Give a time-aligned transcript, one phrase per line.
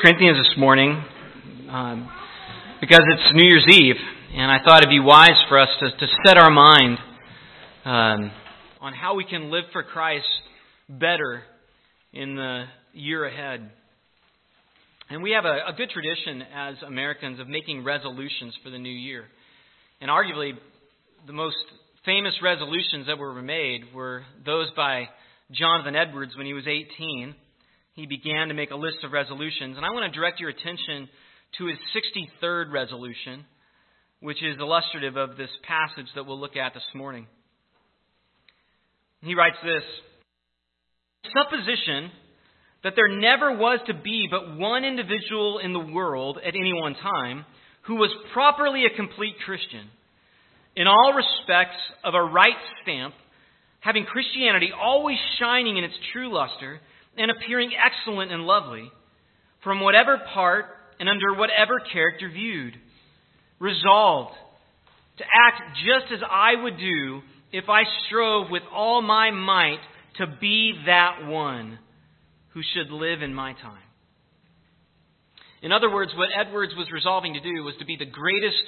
[0.00, 1.02] Corinthians this morning
[1.70, 2.08] um,
[2.80, 3.96] because it's New Year's Eve,
[4.32, 6.98] and I thought it'd be wise for us to, to set our mind
[7.84, 8.30] um,
[8.80, 10.26] on how we can live for Christ
[10.88, 11.42] better
[12.12, 13.70] in the year ahead.
[15.10, 18.88] And we have a, a good tradition as Americans of making resolutions for the new
[18.88, 19.24] year.
[20.00, 20.52] And arguably,
[21.26, 21.56] the most
[22.04, 25.08] famous resolutions that were made were those by
[25.50, 27.34] Jonathan Edwards when he was 18
[27.98, 29.76] he began to make a list of resolutions.
[29.76, 31.08] And I want to direct your attention
[31.58, 33.44] to his 63rd resolution,
[34.20, 37.26] which is illustrative of this passage that we'll look at this morning.
[39.22, 39.82] He writes this
[41.34, 42.12] Supposition
[42.84, 46.94] that there never was to be but one individual in the world at any one
[46.94, 47.44] time
[47.82, 49.88] who was properly a complete Christian,
[50.76, 53.14] in all respects of a right stamp,
[53.80, 56.80] having Christianity always shining in its true luster
[57.18, 58.90] and appearing excellent and lovely,
[59.62, 60.66] from whatever part
[61.00, 62.74] and under whatever character viewed,
[63.58, 64.34] resolved
[65.18, 67.20] to act just as I would do
[67.52, 69.80] if I strove with all my might
[70.18, 71.78] to be that one
[72.54, 73.82] who should live in my time.
[75.60, 78.62] In other words, what Edwards was resolving to do was to be the greatest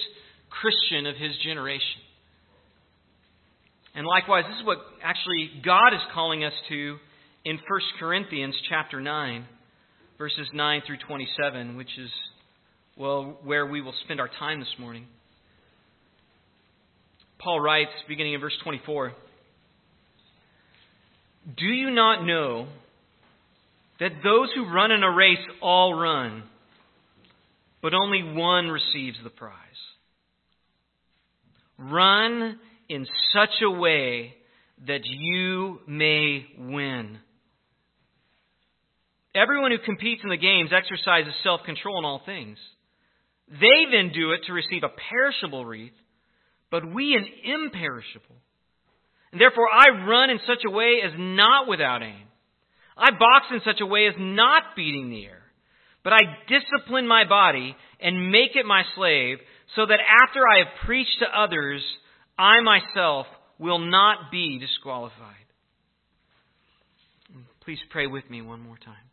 [0.50, 2.02] Christian of his generation.
[3.94, 6.96] And likewise, this is what actually God is calling us to
[7.44, 7.62] in 1
[7.98, 9.46] Corinthians chapter 9,
[10.18, 12.10] verses 9 through 27, which is,
[12.96, 15.06] well, where we will spend our time this morning.
[17.38, 19.14] Paul writes, beginning in verse 24
[21.56, 22.68] Do you not know
[23.98, 26.42] that those who run in a race all run,
[27.80, 29.54] but only one receives the prize?
[31.78, 32.58] Run
[32.90, 34.34] in such a way
[34.86, 37.18] that you may win.
[39.34, 42.58] Everyone who competes in the games exercises self control in all things.
[43.48, 45.96] They then do it to receive a perishable wreath,
[46.70, 48.36] but we an imperishable.
[49.32, 52.26] And therefore I run in such a way as not without aim.
[52.96, 55.42] I box in such a way as not beating the air.
[56.02, 59.38] But I discipline my body and make it my slave,
[59.76, 61.82] so that after I have preached to others,
[62.38, 63.26] I myself
[63.58, 65.36] will not be disqualified.
[67.60, 69.09] Please pray with me one more time.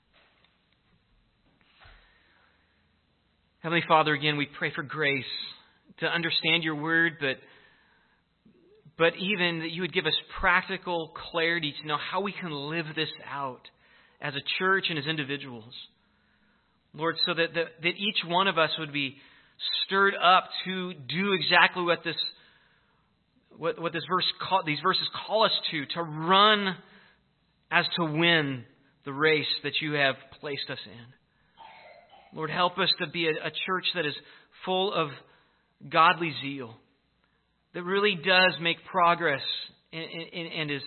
[3.68, 5.26] Heavenly Father, again, we pray for grace
[6.00, 7.36] to understand your word, but,
[8.98, 12.86] but even that you would give us practical clarity to know how we can live
[12.96, 13.60] this out
[14.22, 15.74] as a church and as individuals.
[16.94, 19.18] Lord, so that, that, that each one of us would be
[19.86, 22.16] stirred up to do exactly what this
[23.58, 26.74] what, what this verse call, these verses call us to, to run
[27.70, 28.64] as to win
[29.04, 31.17] the race that you have placed us in.
[32.34, 34.16] Lord, help us to be a, a church that is
[34.66, 35.10] full of
[35.90, 36.76] godly zeal,
[37.74, 39.42] that really does make progress
[39.94, 40.82] and, and, and is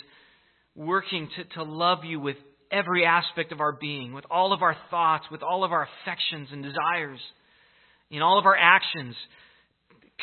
[0.75, 2.37] working to, to love you with
[2.71, 6.49] every aspect of our being, with all of our thoughts, with all of our affections
[6.53, 7.21] and desires,
[8.11, 9.15] in all of our actions,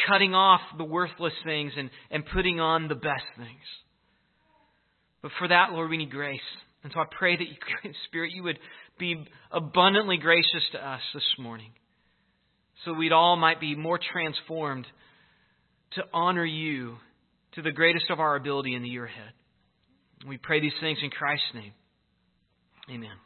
[0.08, 3.50] cutting off the worthless things and, and putting on the best things.
[5.22, 6.40] But for that, Lord, we need grace.
[6.88, 8.60] And so I pray that, you, Spirit, you would
[8.98, 11.72] be abundantly gracious to us this morning
[12.86, 14.88] so we'd all might be more transformed
[15.96, 16.96] to honor you
[17.56, 19.34] to the greatest of our ability in the year ahead.
[20.26, 21.74] We pray these things in Christ's name.
[22.90, 23.18] Amen.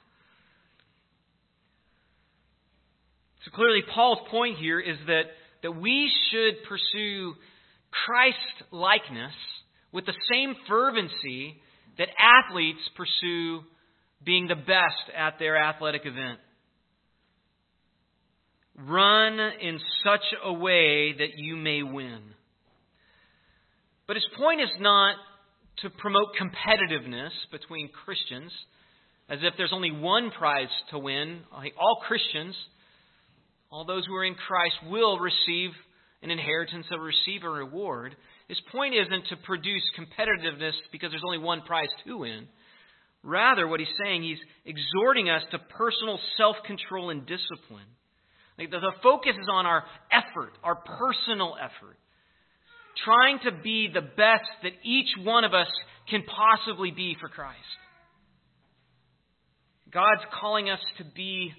[3.45, 5.25] So clearly, Paul's point here is that,
[5.61, 7.35] that we should pursue
[7.91, 9.33] Christ likeness
[9.91, 11.61] with the same fervency
[11.97, 13.61] that athletes pursue
[14.23, 16.39] being the best at their athletic event.
[18.77, 22.21] Run in such a way that you may win.
[24.07, 25.15] But his point is not
[25.79, 28.51] to promote competitiveness between Christians,
[29.29, 31.41] as if there's only one prize to win.
[31.79, 32.55] All Christians,
[33.69, 35.71] all those who are in Christ, will receive
[36.21, 38.15] an inheritance, will receive a reward.
[38.51, 42.49] His point isn't to produce competitiveness because there's only one prize to win.
[43.23, 47.87] Rather, what he's saying, he's exhorting us to personal self control and discipline.
[48.59, 51.95] Like the, the focus is on our effort, our personal effort.
[53.05, 55.69] Trying to be the best that each one of us
[56.09, 57.57] can possibly be for Christ.
[59.93, 61.53] God's calling us to be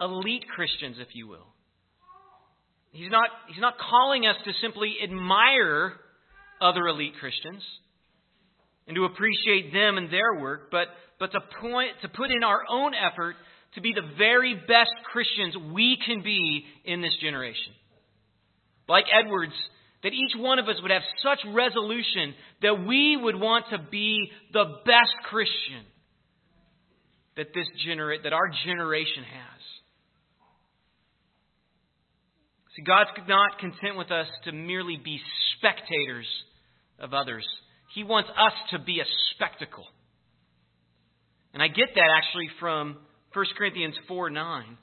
[0.00, 1.46] elite Christians, if you will.
[2.90, 5.92] He's not, he's not calling us to simply admire
[6.60, 7.62] other elite Christians
[8.86, 10.88] and to appreciate them and their work, but,
[11.20, 13.36] but to, point, to put in our own effort
[13.74, 17.72] to be the very best Christians we can be in this generation.
[18.88, 19.52] Like Edwards,
[20.02, 24.30] that each one of us would have such resolution that we would want to be
[24.52, 25.84] the best Christian
[27.36, 29.62] that this genera- that our generation has.
[32.78, 35.20] See, God's not content with us to merely be
[35.56, 36.26] spectators
[37.00, 37.44] of others.
[37.92, 39.04] He wants us to be a
[39.34, 39.84] spectacle.
[41.52, 42.96] And I get that actually from
[43.34, 44.78] 1 Corinthians 4 9.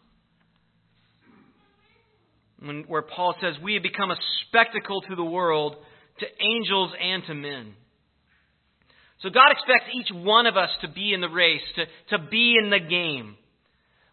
[2.59, 4.18] When, where Paul says, We have become a
[4.48, 5.77] spectacle to the world,
[6.19, 7.75] to angels, and to men.
[9.21, 12.57] So God expects each one of us to be in the race, to, to be
[12.62, 13.38] in the game,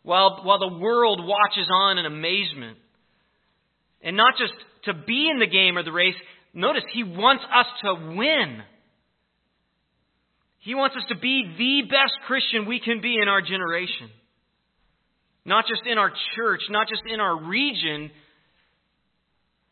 [0.05, 2.79] while, while the world watches on in amazement.
[4.03, 4.53] And not just
[4.85, 6.15] to be in the game or the race,
[6.53, 8.63] notice He wants us to win.
[10.59, 14.11] He wants us to be the best Christian we can be in our generation.
[15.45, 18.11] Not just in our church, not just in our region,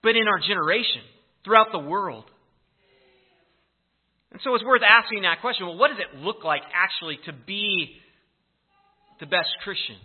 [0.03, 1.03] but in our generation,
[1.45, 2.25] throughout the world.
[4.33, 7.33] And so it's worth asking that question well, what does it look like actually to
[7.33, 7.97] be
[9.19, 9.97] the best Christian?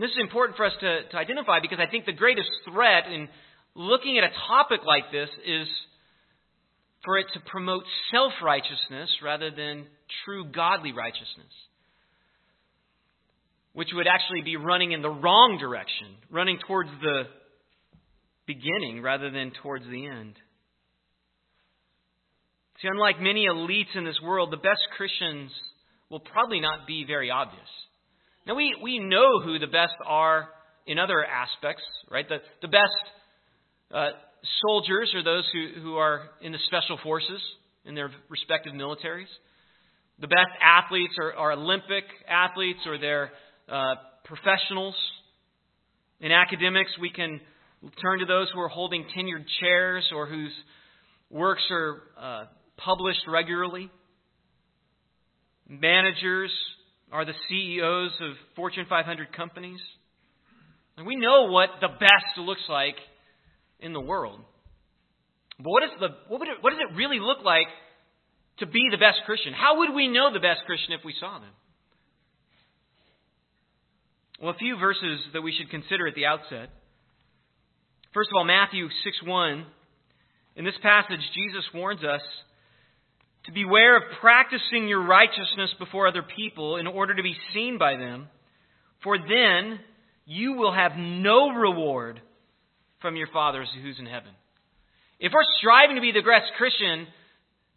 [0.00, 3.04] And this is important for us to, to identify because I think the greatest threat
[3.12, 3.28] in
[3.74, 5.68] looking at a topic like this is
[7.04, 9.84] for it to promote self righteousness rather than
[10.24, 11.52] true godly righteousness,
[13.74, 17.24] which would actually be running in the wrong direction, running towards the
[18.46, 20.32] beginning rather than towards the end.
[22.80, 25.50] See, unlike many elites in this world, the best Christians
[26.08, 27.68] will probably not be very obvious.
[28.46, 30.48] Now, we, we know who the best are
[30.86, 32.28] in other aspects, right?
[32.28, 32.90] The, the best
[33.92, 34.10] uh,
[34.66, 37.40] soldiers are those who, who are in the special forces
[37.84, 39.28] in their respective militaries.
[40.20, 43.30] The best athletes are, are Olympic athletes or they're
[43.68, 43.94] uh,
[44.24, 44.94] professionals.
[46.20, 47.40] In academics, we can
[48.02, 50.52] turn to those who are holding tenured chairs or whose
[51.30, 52.44] works are uh,
[52.76, 53.90] published regularly.
[55.68, 56.50] Managers
[57.12, 59.80] are the CEOs of Fortune 500 companies.
[60.96, 62.96] And we know what the best looks like
[63.80, 64.40] in the world.
[65.58, 67.66] But what, is the, what, it, what does it really look like
[68.58, 69.52] to be the best Christian?
[69.52, 71.50] How would we know the best Christian if we saw them?
[74.40, 76.70] Well, a few verses that we should consider at the outset.
[78.14, 79.66] First of all, Matthew 6 1.
[80.56, 82.22] In this passage, Jesus warns us
[83.44, 87.96] to beware of practicing your righteousness before other people in order to be seen by
[87.96, 88.28] them,
[89.02, 89.80] for then
[90.26, 92.20] you will have no reward
[93.00, 94.32] from your Father who's in heaven.
[95.18, 97.06] If we're striving to be the best Christian,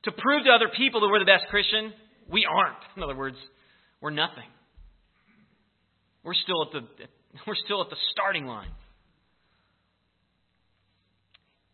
[0.03, 1.93] to prove to other people that we're the best Christian,
[2.29, 2.77] we aren't.
[2.95, 3.37] In other words,
[4.01, 4.47] we're nothing.
[6.23, 7.07] We're still at the,
[7.47, 8.71] we're still at the starting line.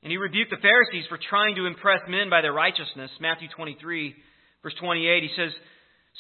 [0.04, 3.12] And he rebuked the Pharisees for trying to impress men by their righteousness.
[3.20, 4.16] Matthew 23,
[4.64, 5.52] verse 28, he says,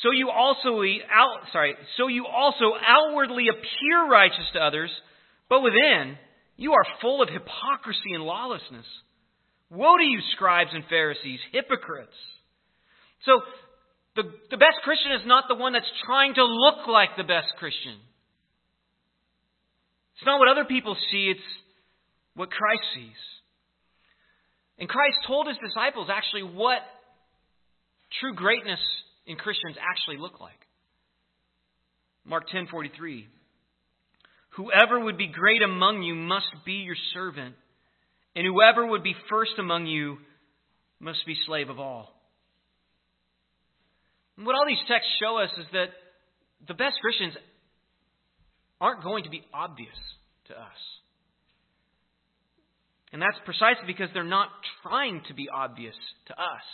[0.03, 0.81] so you also
[1.11, 4.91] out, sorry, so you also outwardly appear righteous to others,
[5.49, 6.15] but within
[6.55, 8.85] you are full of hypocrisy and lawlessness.
[9.69, 12.15] Woe to you, scribes and Pharisees, hypocrites!
[13.25, 13.41] So
[14.15, 17.47] the, the best Christian is not the one that's trying to look like the best
[17.59, 17.95] Christian.
[20.15, 21.49] It's not what other people see, it's
[22.35, 23.19] what Christ sees.
[24.79, 26.79] And Christ told his disciples actually what
[28.19, 28.79] true greatness
[29.25, 30.59] in Christians actually look like.
[32.25, 33.27] Mark 10:43
[34.51, 37.55] Whoever would be great among you must be your servant,
[38.35, 40.17] and whoever would be first among you
[40.99, 42.13] must be slave of all.
[44.37, 45.89] And what all these texts show us is that
[46.67, 47.35] the best Christians
[48.81, 49.95] aren't going to be obvious
[50.47, 50.98] to us.
[53.11, 54.49] And that's precisely because they're not
[54.83, 55.95] trying to be obvious
[56.27, 56.67] to us.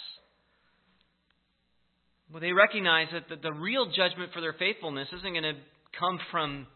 [2.31, 5.53] Well, they recognize that the, the real judgment for their faithfulness isn't going to
[5.97, 6.67] come from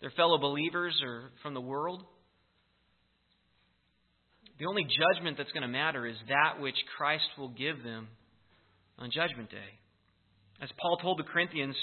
[0.00, 2.02] their fellow believers or from the world.
[4.58, 8.08] The only judgment that's going to matter is that which Christ will give them
[8.98, 9.78] on Judgment Day.
[10.60, 11.76] As Paul told the Corinthians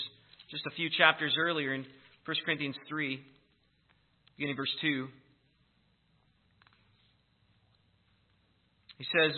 [0.51, 1.85] just a few chapters earlier in
[2.25, 3.21] 1 Corinthians 3,
[4.35, 5.07] beginning verse 2.
[8.97, 9.35] He says,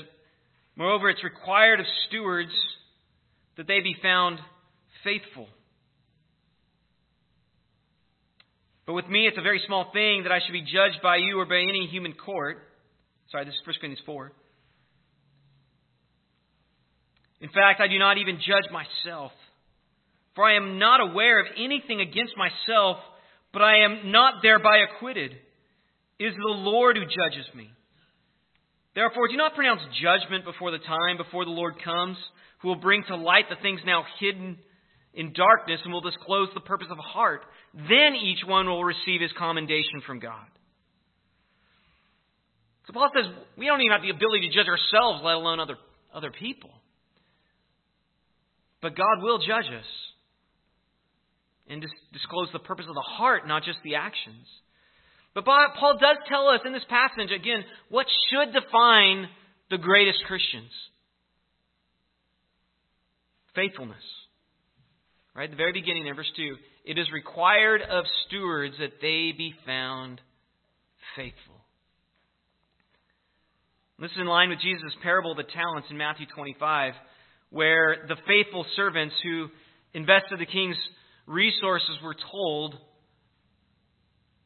[0.76, 2.52] Moreover, it's required of stewards
[3.58, 4.40] that they be found
[5.04, 5.48] faithful.
[8.86, 11.40] But with me, it's a very small thing that I should be judged by you
[11.40, 12.60] or by any human court.
[13.32, 14.32] Sorry, this is 1 Corinthians 4.
[17.42, 19.32] In fact, I do not even judge myself.
[20.36, 22.98] For I am not aware of anything against myself,
[23.52, 25.32] but I am not thereby acquitted.
[26.20, 27.72] It is the Lord who judges me.
[28.98, 32.18] Therefore, do not pronounce judgment before the time, before the Lord comes,
[32.62, 34.58] who will bring to light the things now hidden
[35.14, 37.42] in darkness and will disclose the purpose of a heart.
[37.76, 40.48] Then each one will receive his commendation from God.
[42.88, 45.78] So Paul says we don't even have the ability to judge ourselves, let alone other,
[46.12, 46.72] other people.
[48.82, 49.86] But God will judge us
[51.70, 54.48] and disclose the purpose of the heart, not just the actions.
[55.38, 59.30] But Paul does tell us in this passage, again, what should define
[59.70, 60.72] the greatest Christians
[63.54, 64.04] faithfulness.
[65.36, 65.46] Right?
[65.46, 69.54] At the very beginning there, verse 2 it is required of stewards that they be
[69.66, 70.22] found
[71.18, 71.56] faithful.
[74.00, 76.94] This is in line with Jesus' parable of the talents in Matthew 25,
[77.50, 79.48] where the faithful servants who
[79.94, 80.78] invested the king's
[81.26, 82.76] resources were told,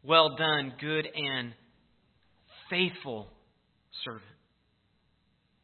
[0.04, 1.54] Well done, good and
[2.70, 3.28] faithful
[4.04, 4.24] servant.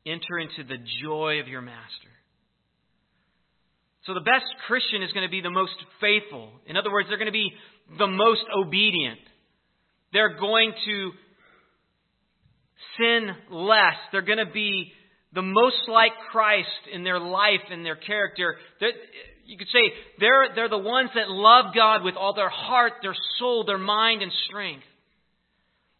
[0.05, 2.09] Enter into the joy of your master.
[4.05, 6.49] So the best Christian is going to be the most faithful.
[6.65, 7.51] In other words, they're going to be
[7.97, 9.19] the most obedient.
[10.13, 11.11] They're going to
[12.97, 13.95] sin less.
[14.11, 14.93] They're going to be
[15.33, 18.55] the most like Christ in their life and their character.
[18.79, 18.93] They're,
[19.47, 19.79] you could say
[20.19, 24.21] they're, they're the ones that love God with all their heart, their soul, their mind,
[24.21, 24.83] and strength.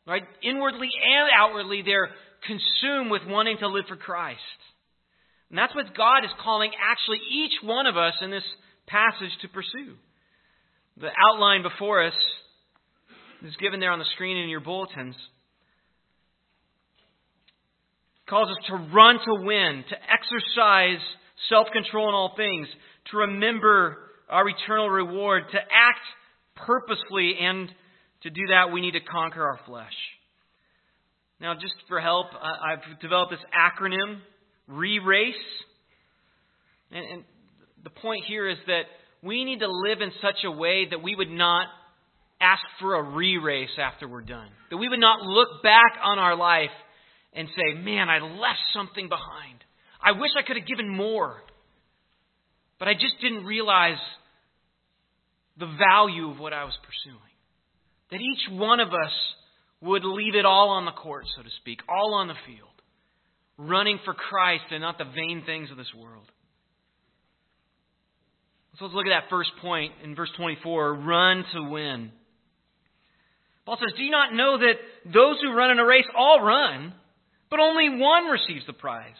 [0.06, 0.24] Right?
[0.44, 2.10] Inwardly and outwardly, they're
[2.46, 4.40] consumed with wanting to live for Christ.
[5.50, 8.44] And that's what God is calling actually each one of us in this
[8.86, 9.96] passage to pursue.
[11.00, 12.14] The outline before us
[13.46, 15.16] is given there on the screen in your bulletins.
[18.26, 21.00] It calls us to run to win, to exercise
[21.50, 22.68] self control in all things,
[23.12, 23.98] to remember
[24.30, 26.00] our eternal reward, to act
[26.56, 27.70] purposefully, and
[28.24, 29.94] to do that, we need to conquer our flesh.
[31.40, 34.20] Now, just for help, I've developed this acronym,
[34.68, 35.36] RE-RACE.
[36.92, 37.24] And, and
[37.84, 38.84] the point here is that
[39.22, 41.68] we need to live in such a way that we would not
[42.42, 44.50] ask for a re race after we're done.
[44.72, 46.74] That we would not look back on our life
[47.34, 49.64] and say, man, I left something behind.
[50.02, 51.38] I wish I could have given more.
[52.80, 53.98] But I just didn't realize
[55.58, 57.22] the value of what I was pursuing.
[58.12, 59.14] That each one of us
[59.82, 62.70] would leave it all on the court, so to speak, all on the field,
[63.58, 66.26] running for Christ and not the vain things of this world.
[68.78, 72.12] So let's look at that first point in verse 24 run to win.
[73.66, 76.94] Paul says, Do you not know that those who run in a race all run,
[77.50, 79.18] but only one receives the prize?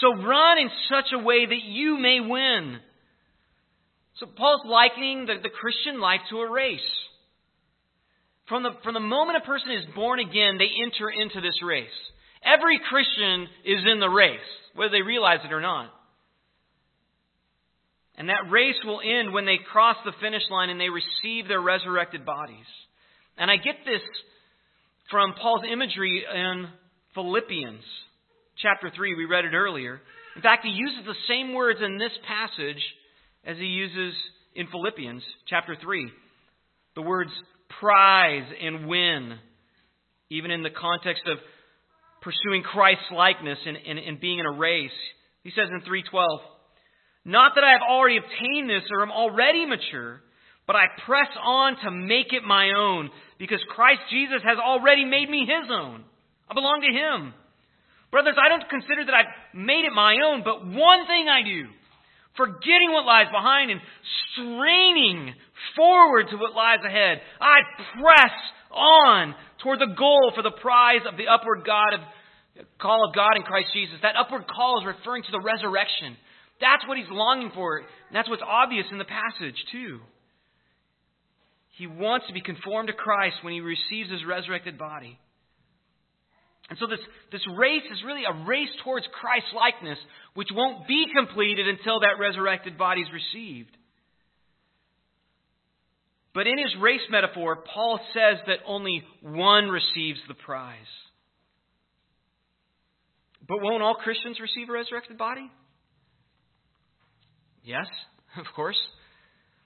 [0.00, 2.78] So run in such a way that you may win.
[4.20, 6.80] So Paul's likening the, the Christian life to a race.
[8.48, 11.86] From the, from the moment a person is born again, they enter into this race.
[12.42, 14.40] Every Christian is in the race,
[14.74, 15.90] whether they realize it or not.
[18.16, 21.60] And that race will end when they cross the finish line and they receive their
[21.60, 22.66] resurrected bodies.
[23.36, 24.02] And I get this
[25.10, 26.66] from Paul's imagery in
[27.14, 27.84] Philippians
[28.60, 29.14] chapter 3.
[29.14, 30.00] We read it earlier.
[30.34, 32.82] In fact, he uses the same words in this passage
[33.44, 34.14] as he uses
[34.54, 36.10] in Philippians chapter 3.
[36.94, 37.30] The words
[37.80, 39.38] prize and win,
[40.30, 41.38] even in the context of
[42.20, 44.90] pursuing Christ's likeness and, and, and being in a race.
[45.42, 46.40] He says in 312,
[47.24, 50.20] Not that I have already obtained this or am already mature,
[50.66, 55.30] but I press on to make it my own, because Christ Jesus has already made
[55.30, 56.04] me his own.
[56.50, 57.32] I belong to him.
[58.10, 61.68] Brothers, I don't consider that I've made it my own, but one thing I do
[62.38, 63.80] forgetting what lies behind and
[64.32, 65.34] straining
[65.76, 67.20] forward to what lies ahead.
[67.42, 67.58] I
[67.98, 68.36] press
[68.70, 72.00] on toward the goal for the prize of the upward God of
[72.80, 73.96] call of God in Christ Jesus.
[74.02, 76.16] That upward call is referring to the resurrection.
[76.60, 77.82] That's what he's longing for.
[78.12, 80.00] That's what's obvious in the passage, too.
[81.76, 85.18] He wants to be conformed to Christ when he receives his resurrected body.
[86.68, 87.00] And so this,
[87.32, 89.98] this race is really a race towards Christ's likeness,
[90.34, 93.74] which won't be completed until that resurrected body is received.
[96.34, 100.76] But in his race metaphor, Paul says that only one receives the prize.
[103.48, 105.50] But won't all Christians receive a resurrected body?
[107.64, 107.86] Yes,
[108.36, 108.78] of course.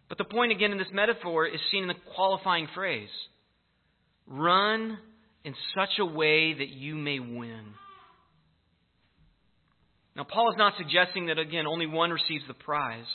[0.09, 3.09] But the point again in this metaphor is seen in the qualifying phrase
[4.27, 4.99] run
[5.45, 7.75] in such a way that you may win.
[10.15, 13.07] Now, Paul is not suggesting that, again, only one receives the prize.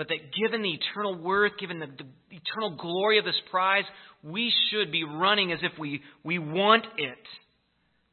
[0.00, 3.84] but that given the eternal worth, given the, the eternal glory of this prize,
[4.22, 7.18] we should be running as if we, we want it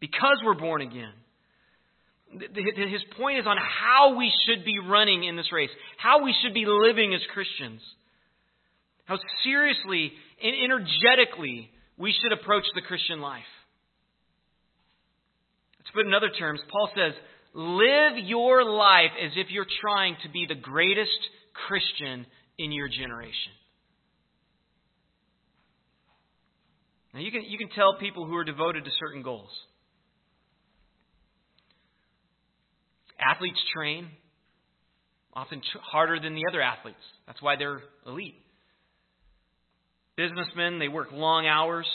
[0.02, 1.14] because we're born again.
[2.34, 6.54] His point is on how we should be running in this race, how we should
[6.54, 7.80] be living as Christians,
[9.06, 10.12] how seriously
[10.44, 13.44] and energetically we should approach the Christian life.
[15.86, 17.14] To put in other terms, Paul says,
[17.54, 21.18] live your life as if you're trying to be the greatest
[21.68, 22.26] Christian
[22.58, 23.54] in your generation.
[27.14, 29.50] Now you can you can tell people who are devoted to certain goals.
[33.20, 34.10] Athletes train
[35.34, 35.62] often
[35.92, 36.98] harder than the other athletes.
[37.26, 38.36] That's why they're elite.
[40.18, 41.88] Businessmen, they work long hours.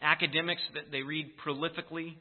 [0.00, 2.14] Academics, they read prolifically.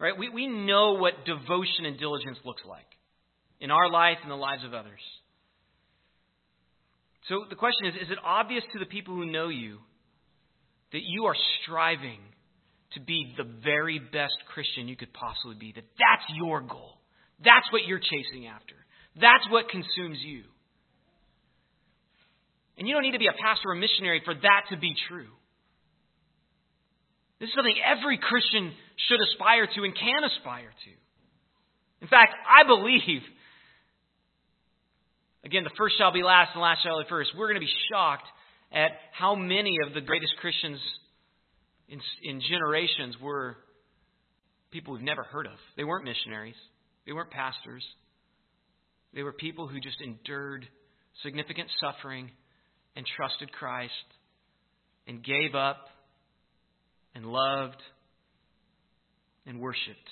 [0.00, 0.16] Right?
[0.16, 2.86] We, we know what devotion and diligence looks like
[3.60, 5.00] in our life and the lives of others.
[7.28, 9.78] So the question is is it obvious to the people who know you
[10.92, 12.20] that you are striving
[12.94, 15.72] to be the very best Christian you could possibly be?
[15.72, 16.98] That that's your goal.
[17.44, 18.74] That's what you're chasing after.
[19.20, 20.44] That's what consumes you.
[22.78, 24.94] And you don't need to be a pastor or a missionary for that to be
[25.08, 25.26] true.
[27.40, 28.72] This is something every Christian
[29.08, 30.90] should aspire to and can aspire to.
[32.00, 33.22] In fact, I believe,
[35.44, 37.30] again, the first shall be last and the last shall be first.
[37.36, 38.26] We're going to be shocked
[38.72, 40.78] at how many of the greatest Christians
[41.88, 43.56] in, in generations were
[44.70, 45.58] people we've never heard of.
[45.76, 46.58] They weren't missionaries,
[47.06, 47.82] they weren't pastors.
[49.14, 50.68] They were people who just endured
[51.22, 52.30] significant suffering
[52.98, 53.92] and trusted Christ
[55.06, 55.86] and gave up
[57.14, 57.80] and loved
[59.46, 60.10] and worshiped.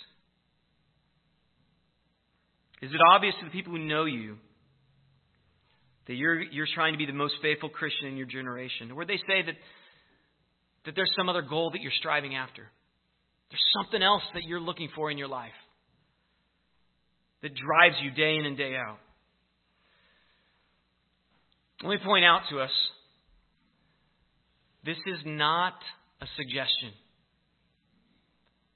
[2.80, 4.36] Is it obvious to the people who know you
[6.06, 8.92] that you're, you're trying to be the most faithful Christian in your generation?
[8.92, 9.56] Or they say that,
[10.84, 12.62] that there's some other goal that you're striving after?
[13.50, 15.50] There's something else that you're looking for in your life
[17.42, 18.98] that drives you day in and day out.
[21.82, 22.70] Let me point out to us
[24.84, 25.74] this is not
[26.20, 26.92] a suggestion.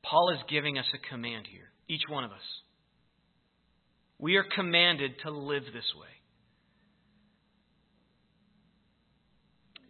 [0.02, 2.46] Paul is giving us a command here, each one of us.
[4.18, 6.08] We are commanded to live this way.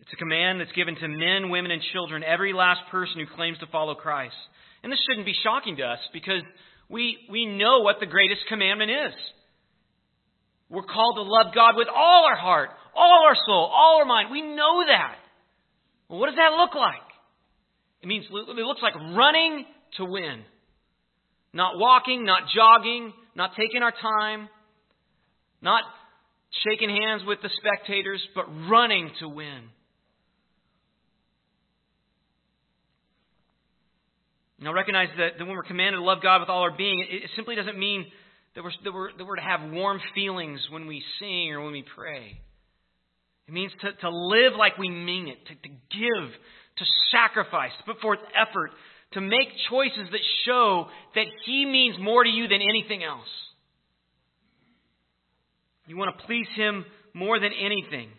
[0.03, 3.59] It's a command that's given to men, women, and children, every last person who claims
[3.59, 4.35] to follow Christ.
[4.83, 6.43] And this shouldn't be shocking to us because
[6.89, 9.15] we, we know what the greatest commandment is.
[10.69, 14.31] We're called to love God with all our heart, all our soul, all our mind.
[14.31, 15.17] We know that.
[16.09, 17.07] Well, what does that look like?
[18.03, 19.67] It means it looks like running
[19.99, 20.43] to win.
[21.53, 24.49] Not walking, not jogging, not taking our time,
[25.61, 25.83] not
[26.65, 29.63] shaking hands with the spectators, but running to win.
[34.59, 37.31] Now recognize that, when we're commanded to love God with all our being, it, it
[37.35, 38.07] simply doesn't mean
[38.55, 41.73] that we're, that, we're, that we're to have warm feelings when we sing or when
[41.73, 42.41] we pray.
[43.51, 46.31] It means to, to live like we mean it, to, to give,
[46.79, 48.71] to sacrifice, to put forth effort,
[49.15, 50.87] to make choices that show
[51.17, 53.27] that He means more to you than anything else.
[55.89, 58.11] You want to please Him more than anything.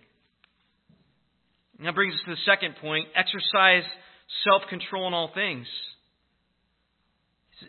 [1.78, 3.90] And that brings us to the second point exercise
[4.44, 5.66] self control in all things.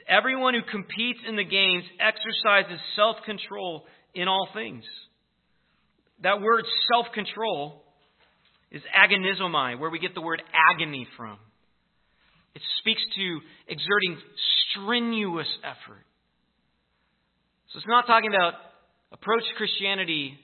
[0.08, 3.84] Everyone who competes in the games exercises self control
[4.16, 4.82] in all things.
[6.22, 7.82] That word self control
[8.70, 11.38] is agonizomai, where we get the word agony from.
[12.54, 14.18] It speaks to exerting
[14.70, 16.04] strenuous effort.
[17.72, 18.54] So it's not talking about
[19.12, 20.38] approach Christianity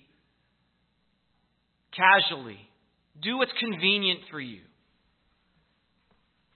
[1.94, 2.58] casually.
[3.22, 4.60] Do what's convenient for you.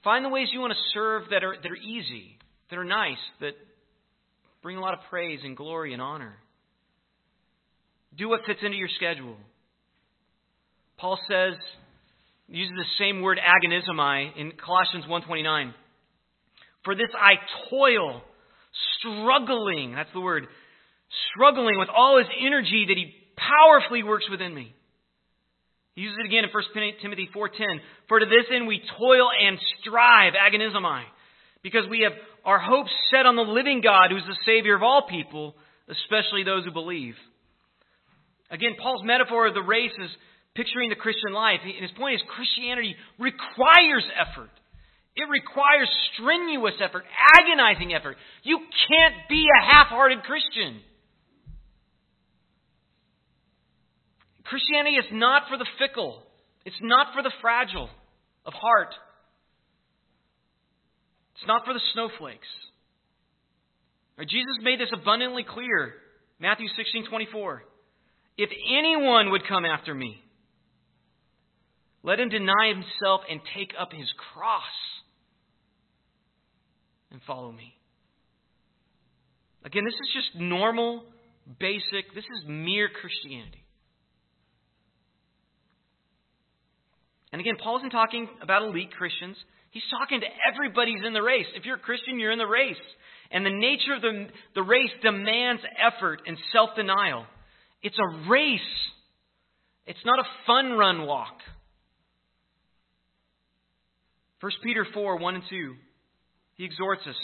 [0.05, 2.39] Find the ways you want to serve that are, that are easy,
[2.71, 3.53] that are nice, that
[4.63, 6.35] bring a lot of praise and glory and honor.
[8.17, 9.37] Do what fits into your schedule.
[10.99, 11.55] Paul says,
[12.49, 15.73] uses the same word agonizomai in Colossians 1.29.
[16.85, 17.35] For this I
[17.71, 18.23] toil,
[18.99, 20.47] struggling, that's the word,
[21.33, 24.75] struggling with all his energy that he powerfully works within me.
[25.95, 26.65] He uses it again in 1
[27.03, 27.81] Timothy 4.10.
[28.09, 31.05] For to this end we toil and strive, agonizomai,
[31.63, 32.13] because we have
[32.45, 35.55] our hopes set on the living God who is the Savior of all people,
[35.89, 37.15] especially those who believe.
[38.53, 40.11] Again, Paul's metaphor of the race is
[40.55, 41.61] picturing the Christian life.
[41.65, 44.51] And his point is Christianity requires effort.
[45.17, 47.05] It requires strenuous effort,
[47.41, 48.17] agonizing effort.
[48.45, 50.81] You can't be a half hearted Christian.
[54.45, 56.23] Christianity is not for the fickle,
[56.65, 57.89] it's not for the fragile
[58.45, 58.95] of heart,
[61.37, 62.49] it's not for the snowflakes.
[64.19, 65.95] Right, Jesus made this abundantly clear.
[66.39, 67.63] Matthew 16 24.
[68.39, 70.23] If anyone would come after me,
[72.03, 74.63] let him deny himself and take up his cross
[77.11, 77.75] and follow me.
[79.65, 81.05] Again, this is just normal,
[81.61, 83.65] basic, this is mere Christianity.
[87.33, 89.37] And again, Paul isn't talking about elite Christians.
[89.71, 91.47] He's talking to everybody who's in the race.
[91.55, 92.77] If you're a Christian, you're in the race.
[93.31, 97.25] And the nature of the, the race demands effort and self denial.
[97.83, 98.61] It's a race,
[99.87, 101.37] it's not a fun run walk.
[104.41, 105.75] 1 Peter 4 1 and 2.
[106.55, 107.17] He exhorts us.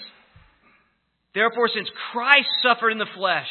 [1.34, 3.48] Therefore, since Christ suffered in the flesh,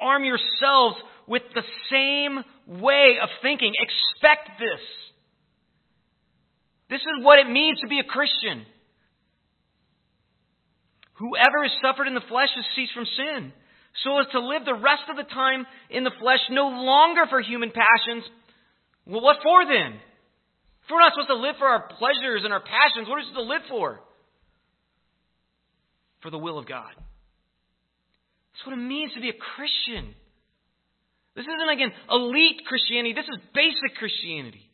[0.00, 0.96] arm yourselves
[1.26, 2.44] with the same
[2.80, 3.72] way of thinking.
[3.74, 4.80] Expect this.
[6.90, 8.64] This is what it means to be a Christian.
[11.14, 13.52] Whoever has suffered in the flesh has ceased from sin,
[14.04, 17.40] so as to live the rest of the time in the flesh no longer for
[17.40, 18.24] human passions.
[19.06, 19.98] Well, what for then?
[20.88, 23.28] If we're not supposed to live for our pleasures and our passions, what are we
[23.28, 24.00] supposed to live for?
[26.22, 26.92] For the will of God.
[28.58, 30.14] That's what it means to be a Christian.
[31.36, 33.14] This isn't, again, elite Christianity.
[33.14, 34.68] This is basic Christianity.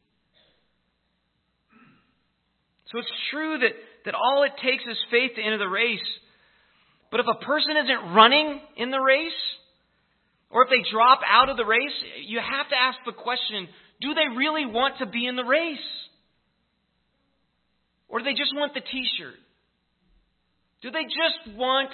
[2.88, 3.74] So it's true that,
[4.06, 6.06] that all it takes is faith to enter the race.
[7.14, 9.40] But if a person isn't running in the race,
[10.50, 11.94] or if they drop out of the race,
[12.26, 13.68] you have to ask the question
[14.00, 15.78] do they really want to be in the race?
[18.08, 19.38] Or do they just want the t shirt?
[20.82, 21.90] Do they just want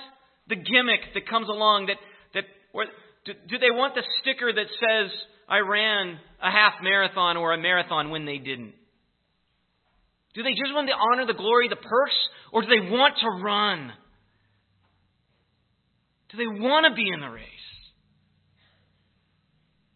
[0.49, 1.97] the gimmick that comes along that,
[2.33, 2.87] that or
[3.27, 5.13] do, do they want the sticker that says,
[5.51, 8.73] I ran a half marathon or a marathon when they didn't?
[10.33, 12.17] Do they just want the honor, the glory, the perks,
[12.55, 13.93] or do they want to run?
[16.31, 17.45] Do they want to be in the race?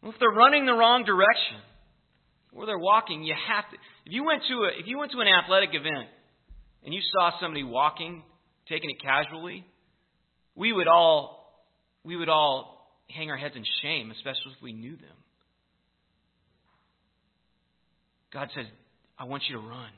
[0.03, 1.59] Well, if they're running the wrong direction,
[2.53, 3.77] or they're walking, you have to.
[4.07, 6.09] If you went to a, if you went to an athletic event
[6.85, 8.23] and you saw somebody walking,
[8.69, 9.65] taking it casually,
[10.55, 11.65] we would all
[12.05, 12.75] we would all
[13.11, 15.17] hang our heads in shame, especially if we knew them.
[18.33, 18.67] God says,
[19.19, 19.91] I want you to run.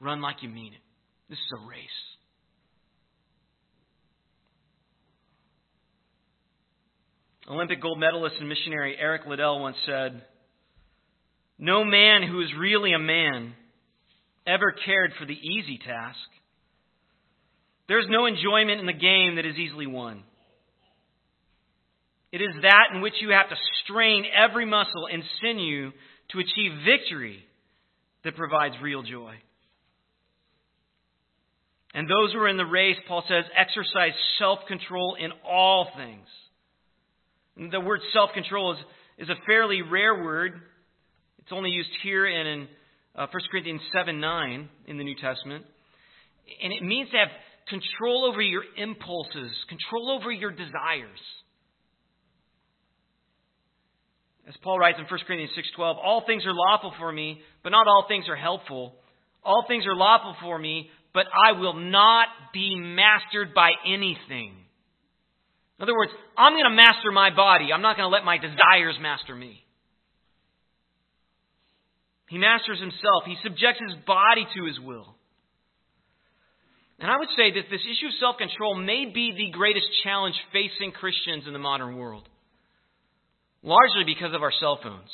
[0.00, 0.80] Run like you mean it.
[1.28, 2.00] This is a race.
[7.48, 10.22] Olympic gold medalist and missionary Eric Liddell once said,
[11.58, 13.54] No man who is really a man
[14.46, 16.18] ever cared for the easy task.
[17.88, 20.22] There is no enjoyment in the game that is easily won.
[22.30, 25.92] It is that in which you have to strain every muscle and sinew
[26.32, 27.42] to achieve victory
[28.24, 29.34] that provides real joy.
[31.94, 36.26] And those who are in the race, Paul says, exercise self control in all things.
[37.58, 38.78] The word self control is,
[39.18, 40.52] is a fairly rare word.
[41.40, 42.68] It's only used here and in
[43.16, 45.64] uh, 1 Corinthians 7 9 in the New Testament.
[46.62, 47.28] And it means to have
[47.68, 51.18] control over your impulses, control over your desires.
[54.48, 57.86] As Paul writes in 1 Corinthians 6:12, all things are lawful for me, but not
[57.86, 58.94] all things are helpful.
[59.44, 64.64] All things are lawful for me, but I will not be mastered by anything.
[65.78, 67.72] In other words, I'm going to master my body.
[67.72, 69.62] I'm not going to let my desires master me.
[72.28, 73.24] He masters himself.
[73.24, 75.14] He subjects his body to his will.
[76.98, 80.34] And I would say that this issue of self control may be the greatest challenge
[80.52, 82.28] facing Christians in the modern world,
[83.62, 85.08] largely because of our cell phones.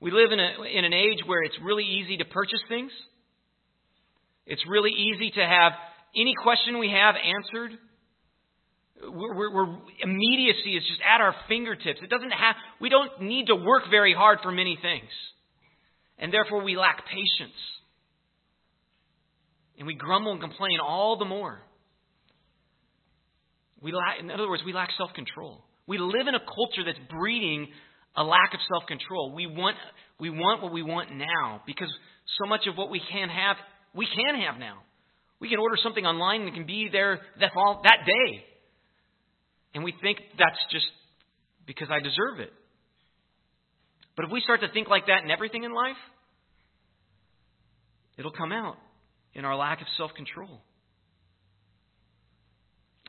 [0.00, 2.90] We live in, a, in an age where it's really easy to purchase things,
[4.44, 5.72] it's really easy to have
[6.16, 7.78] any question we have answered
[9.10, 12.00] we're, we're, immediacy is just at our fingertips.
[12.02, 15.10] It doesn't have, we don't need to work very hard for many things.
[16.18, 17.58] And therefore we lack patience.
[19.78, 21.60] And we grumble and complain all the more.
[23.80, 25.64] We lack, in other words, we lack self control.
[25.88, 27.68] We live in a culture that's breeding
[28.16, 29.32] a lack of self control.
[29.34, 29.76] We want,
[30.20, 31.88] we want what we want now because
[32.38, 33.56] so much of what we can have,
[33.94, 34.78] we can have now.
[35.40, 37.50] We can order something online and it can be there that,
[37.82, 38.44] that day.
[39.74, 40.86] And we think that's just
[41.66, 42.52] because I deserve it.
[44.16, 45.96] But if we start to think like that in everything in life,
[48.18, 48.76] it'll come out
[49.34, 50.60] in our lack of self control.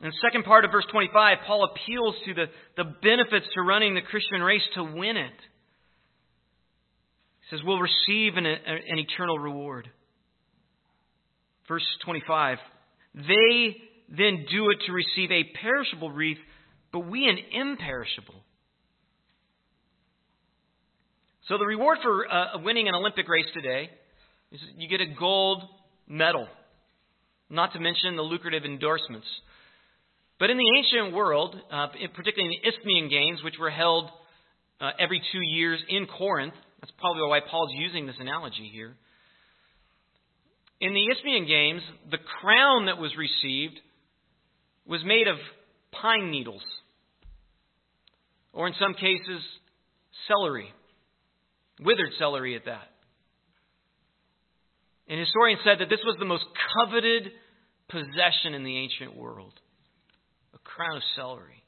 [0.02, 2.46] In the second part of verse 25, Paul appeals to the,
[2.76, 5.38] the benefits to running the Christian race to win it.
[7.40, 9.88] He says, We'll receive an, an eternal reward.
[11.68, 12.58] Verse 25,
[13.14, 13.76] They
[14.08, 16.38] then do it to receive a perishable wreath,
[16.94, 18.36] but we an imperishable.
[21.48, 23.90] So the reward for uh, winning an Olympic race today
[24.52, 25.64] is you get a gold
[26.06, 26.46] medal,
[27.50, 29.26] not to mention the lucrative endorsements.
[30.38, 34.08] But in the ancient world, uh, particularly in the Isthmian Games, which were held
[34.80, 38.94] uh, every two years in Corinth, that's probably why Paul's using this analogy here.
[40.80, 43.80] In the Isthmian Games, the crown that was received
[44.86, 45.36] was made of
[45.90, 46.62] pine needles,
[48.54, 49.42] or in some cases,
[50.28, 50.72] celery,
[51.80, 52.88] withered celery at that.
[55.08, 56.44] And historians said that this was the most
[56.76, 57.30] coveted
[57.88, 59.52] possession in the ancient world
[60.54, 61.62] a crown of celery.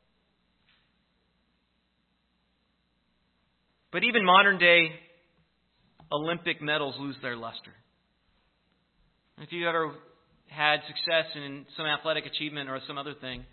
[3.93, 4.91] But even modern day
[6.11, 7.73] Olympic medals lose their luster.
[9.39, 9.93] If you ever
[10.49, 13.45] had success in some athletic achievement or some other thing,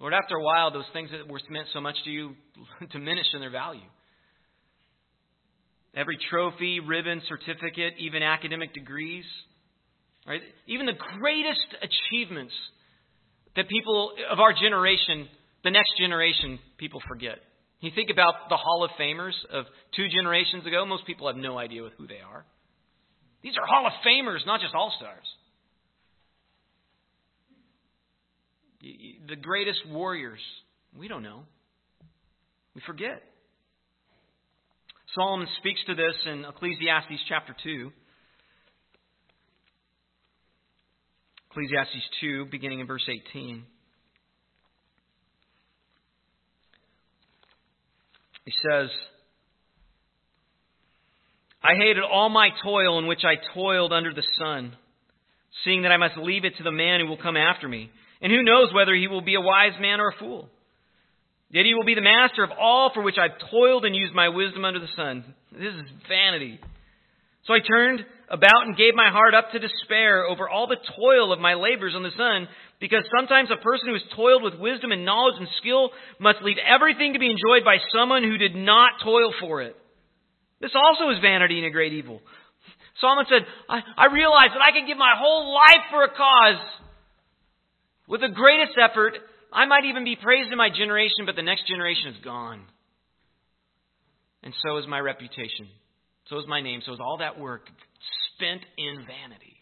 [0.00, 2.34] Lord, after a while, those things that were meant so much to you
[2.92, 3.88] diminish in their value.
[5.94, 9.24] Every trophy, ribbon, certificate, even academic degrees,
[10.26, 10.42] right?
[10.66, 12.52] Even the greatest achievements
[13.56, 15.26] that people of our generation,
[15.64, 17.38] the next generation, people forget.
[17.80, 19.64] You think about the Hall of Famers of
[19.96, 22.44] two generations ago, most people have no idea who they are.
[23.42, 25.26] These are Hall of Famers, not just All Stars.
[28.80, 30.40] The greatest warriors,
[30.96, 31.42] we don't know.
[32.74, 33.22] We forget.
[35.14, 37.90] Solomon speaks to this in Ecclesiastes chapter 2.
[41.50, 43.64] Ecclesiastes 2, beginning in verse 18.
[48.44, 48.90] He says,
[51.62, 54.76] I hated all my toil in which I toiled under the sun,
[55.64, 57.90] seeing that I must leave it to the man who will come after me.
[58.20, 60.48] And who knows whether he will be a wise man or a fool?
[61.50, 64.28] Yet he will be the master of all for which I've toiled and used my
[64.28, 65.24] wisdom under the sun.
[65.52, 66.60] This is vanity.
[67.46, 71.32] So I turned about and gave my heart up to despair over all the toil
[71.32, 72.46] of my labors on the sun,
[72.78, 76.58] because sometimes a person who has toiled with wisdom and knowledge and skill must leave
[76.60, 79.74] everything to be enjoyed by someone who did not toil for it.
[80.60, 82.20] This also is vanity and a great evil.
[83.00, 86.60] Solomon said, I, I realize that I can give my whole life for a cause
[88.08, 89.14] with the greatest effort.
[89.52, 92.64] I might even be praised in my generation, but the next generation is gone.
[94.42, 95.68] And so is my reputation.
[96.28, 96.80] So is my name.
[96.84, 97.66] So is all that work
[98.34, 99.56] spent in vanity.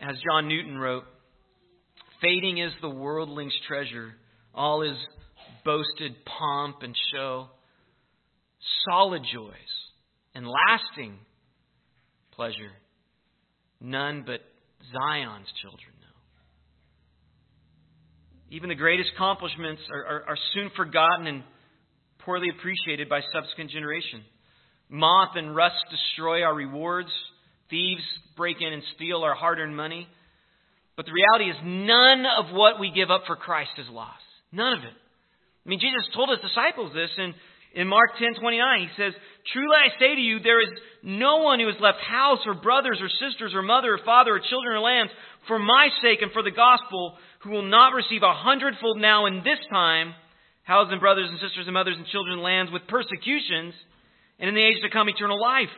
[0.00, 1.04] As John Newton wrote,
[2.20, 4.12] fading is the worldling's treasure,
[4.54, 4.96] all is
[5.64, 7.48] boasted pomp and show,
[8.88, 9.52] solid joys
[10.34, 11.18] and lasting
[12.32, 12.72] pleasure,
[13.80, 14.40] none but
[14.90, 16.18] Zion's children know.
[18.50, 21.42] Even the greatest accomplishments are, are, are soon forgotten and
[22.20, 24.24] poorly appreciated by subsequent generations.
[24.88, 27.08] Moth and rust destroy our rewards.
[27.70, 28.02] Thieves
[28.36, 30.06] break in and steal our hard earned money.
[30.96, 34.22] But the reality is, none of what we give up for Christ is lost.
[34.52, 34.92] None of it.
[35.64, 37.32] I mean, Jesus told his disciples this in,
[37.74, 38.80] in Mark 10 29.
[38.80, 39.12] He says,
[39.52, 40.68] Truly I say to you, there is
[41.02, 44.40] no one who has left house or brothers or sisters or mother or father or
[44.40, 45.12] children or lands
[45.48, 49.42] for my sake and for the gospel who will not receive a hundredfold now in
[49.42, 50.14] this time,
[50.62, 53.74] houses and brothers and sisters and mothers and children and lands with persecutions
[54.38, 55.72] and in the age to come, eternal life.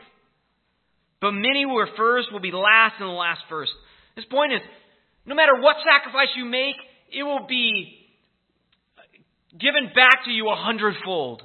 [1.21, 3.73] But many who are first will be last, and the last first.
[4.17, 4.61] His point is
[5.27, 6.77] no matter what sacrifice you make,
[7.11, 8.05] it will be
[9.59, 11.43] given back to you a hundredfold,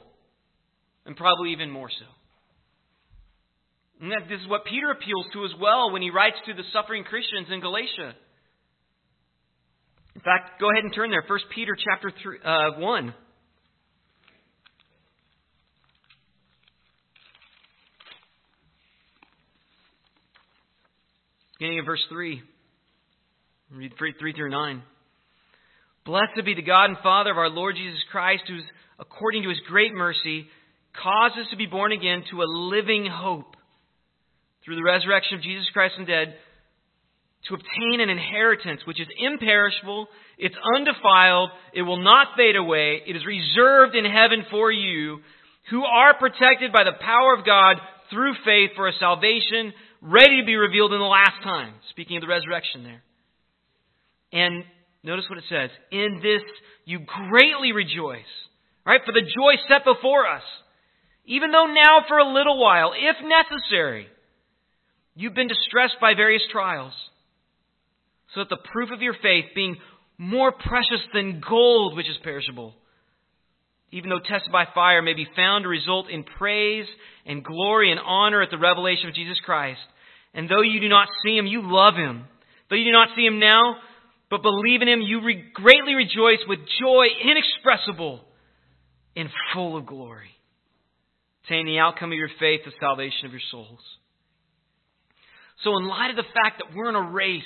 [1.10, 2.06] and probably even more so.
[4.00, 6.62] And that this is what Peter appeals to as well when he writes to the
[6.72, 8.14] suffering Christians in Galatia.
[10.14, 11.24] In fact, go ahead and turn there.
[11.28, 13.14] 1 Peter chapter three, uh, 1.
[21.58, 22.42] Beginning of verse 3.
[23.72, 24.84] Read 3, 3 through 9.
[26.06, 28.60] Blessed be the God and Father of our Lord Jesus Christ, who,
[29.00, 30.48] according to his great mercy,
[31.02, 33.56] caused us to be born again to a living hope
[34.64, 36.36] through the resurrection of Jesus Christ from dead,
[37.48, 40.08] to obtain an inheritance which is imperishable,
[40.38, 45.20] it's undefiled, it will not fade away, it is reserved in heaven for you,
[45.70, 47.78] who are protected by the power of God
[48.10, 51.74] through faith for a salvation ready to be revealed in the last time.
[51.92, 53.04] Speaking of the resurrection there.
[54.32, 54.64] And
[55.04, 55.70] notice what it says.
[55.92, 56.42] In this
[56.86, 58.22] you greatly rejoice.
[58.86, 59.02] Right?
[59.06, 60.44] For the joy set before us.
[61.30, 64.08] Even though now for a little while, if necessary,
[65.16, 66.94] you've been distressed by various trials.
[68.34, 69.78] So that the proof of your faith, being
[70.18, 72.74] more precious than gold, which is perishable,
[73.92, 76.88] even though tested by fire, may be found to result in praise
[77.28, 79.80] and glory and honor at the revelation of Jesus Christ.
[80.34, 82.26] And though you do not see him, you love him.
[82.70, 83.76] Though you do not see him now,
[84.32, 88.22] but believe in him, you re- greatly rejoice with joy inexpressible
[89.16, 90.30] and full of glory.
[91.50, 93.80] Attain the outcome of your faith, the salvation of your souls.
[95.64, 97.42] So, in light of the fact that we're in a race,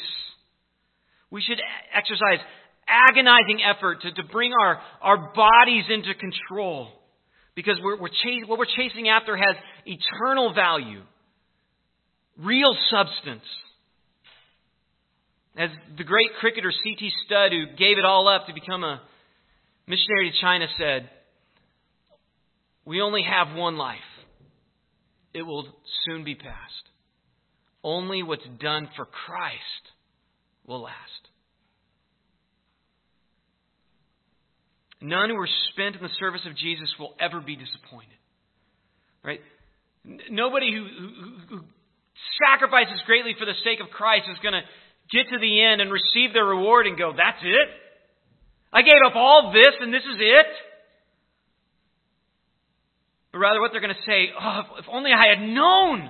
[1.32, 1.60] we should
[1.96, 2.39] exercise
[2.88, 6.89] agonizing effort to, to bring our, our bodies into control.
[7.56, 11.02] Because we're, we're chas- what we're chasing after has eternal value,
[12.38, 13.46] real substance.
[15.56, 17.10] As the great cricketer C.T.
[17.26, 19.02] Studd, who gave it all up to become a
[19.88, 21.10] missionary to China, said,
[22.86, 23.98] We only have one life.
[25.34, 25.67] It will
[26.06, 26.84] soon be past.
[27.84, 29.84] Only what's done for Christ
[30.65, 31.24] will last.
[35.02, 38.15] None who are spent in the service of Jesus will ever be disappointed.
[39.24, 39.41] Right?
[40.30, 41.63] Nobody who, who, who
[42.39, 44.63] sacrifices greatly for the sake of Christ is going to
[45.12, 47.67] get to the end and receive their reward and go, That's it?
[48.72, 50.48] I gave up all this and this is it?
[53.34, 56.10] But rather, what they're going to say, oh, if only I had known.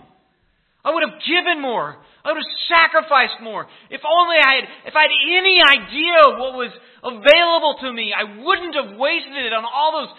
[0.83, 1.95] I would have given more.
[2.23, 3.65] I would have sacrificed more.
[3.89, 8.11] If only I had, if I had any idea of what was available to me,
[8.11, 10.13] I wouldn't have wasted it on all those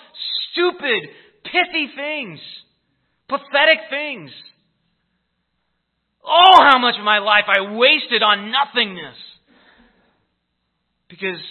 [0.51, 1.13] stupid,
[1.45, 2.41] pithy things,
[3.29, 4.31] pathetic things.
[6.25, 9.17] Oh, how much of my life I wasted on nothingness.
[11.11, 11.45] Because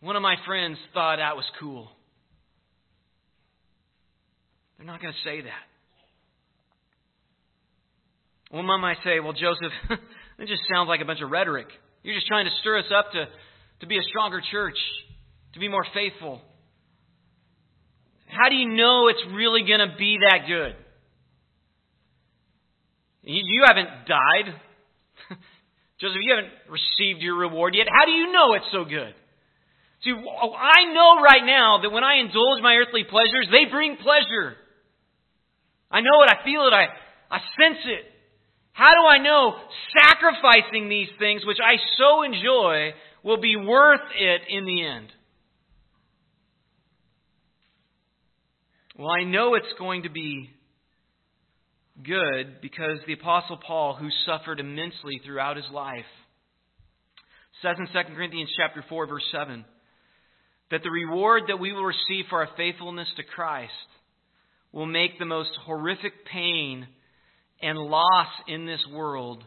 [0.00, 1.90] one of my friends thought that was cool.
[4.84, 5.64] They're not going to say that.
[8.50, 9.72] One mom might say, well, Joseph,
[10.38, 11.68] it just sounds like a bunch of rhetoric.
[12.02, 13.24] You're just trying to stir us up to,
[13.80, 14.76] to be a stronger church,
[15.54, 16.42] to be more faithful.
[18.26, 20.76] How do you know it's really going to be that good?
[23.22, 24.52] You haven't died.
[25.98, 27.86] Joseph, you haven't received your reward yet.
[27.88, 29.14] How do you know it's so good?
[30.04, 34.58] See, I know right now that when I indulge my earthly pleasures, they bring pleasure.
[35.94, 36.86] I know it, I feel it, I,
[37.30, 38.04] I sense it.
[38.72, 39.54] How do I know
[39.96, 45.06] sacrificing these things, which I so enjoy, will be worth it in the end?
[48.98, 50.50] Well, I know it's going to be
[52.02, 56.10] good because the Apostle Paul, who suffered immensely throughout his life,
[57.62, 59.64] says in 2 Corinthians chapter 4, verse 7,
[60.72, 63.70] that the reward that we will receive for our faithfulness to Christ
[64.74, 66.86] will make the most horrific pain
[67.62, 69.44] and loss in this world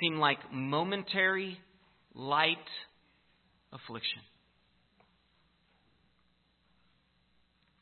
[0.00, 1.58] seem like momentary,
[2.14, 2.56] light
[3.70, 4.22] affliction.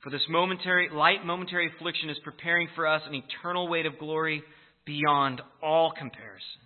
[0.03, 4.43] For this momentary, light momentary affliction is preparing for us an eternal weight of glory
[4.85, 6.61] beyond all comparison.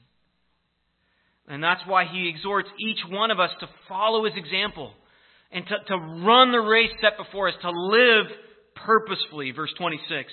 [1.49, 4.91] And that's why he exhorts each one of us to follow his example
[5.53, 8.27] and to, to run the race set before us, to live
[8.85, 9.53] purposefully.
[9.53, 10.31] Verse 26.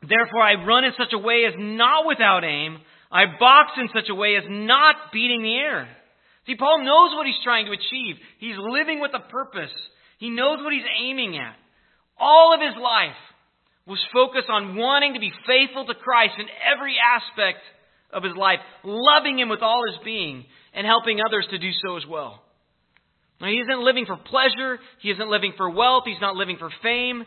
[0.00, 2.78] Therefore, I run in such a way as not without aim.
[3.10, 5.88] I box in such a way as not beating the air.
[6.46, 8.16] See, Paul knows what he's trying to achieve.
[8.38, 9.74] He's living with a purpose.
[10.18, 11.56] He knows what he's aiming at.
[12.18, 13.18] All of his life
[13.86, 17.64] was focused on wanting to be faithful to Christ in every aspect
[18.12, 21.96] of his life, loving him with all his being, and helping others to do so
[21.96, 22.42] as well.
[23.40, 24.78] Now, he isn't living for pleasure.
[25.00, 26.04] He isn't living for wealth.
[26.06, 27.24] He's not living for fame.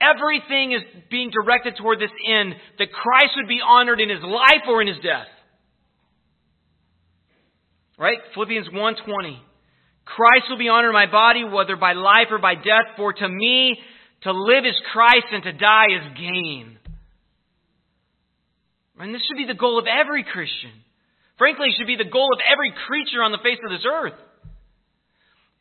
[0.00, 4.66] Everything is being directed toward this end that Christ would be honored in his life
[4.68, 5.26] or in his death.
[7.98, 8.18] Right?
[8.34, 9.40] Philippians 1:20.
[10.04, 13.28] Christ will be honored in my body, whether by life or by death, for to
[13.28, 13.78] me,
[14.22, 16.78] to live is Christ and to die is gain.
[18.98, 20.72] And this should be the goal of every Christian.
[21.38, 24.18] Frankly, it should be the goal of every creature on the face of this earth.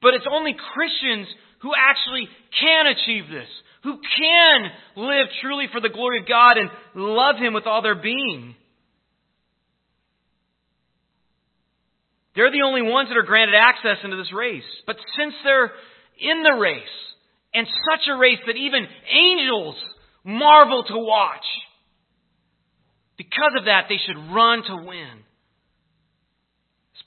[0.01, 1.27] But it's only Christians
[1.61, 2.29] who actually
[2.59, 3.49] can achieve this,
[3.83, 7.95] who can live truly for the glory of God and love Him with all their
[7.95, 8.55] being.
[12.35, 14.63] They're the only ones that are granted access into this race.
[14.85, 15.71] But since they're
[16.19, 16.83] in the race,
[17.53, 19.75] and such a race that even angels
[20.23, 21.45] marvel to watch,
[23.17, 25.23] because of that, they should run to win.